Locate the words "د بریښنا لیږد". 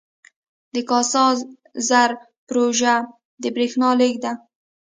3.43-4.21